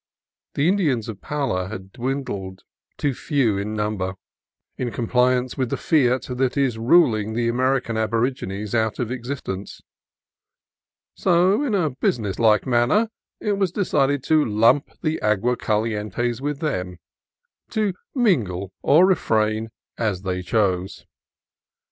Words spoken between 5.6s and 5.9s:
the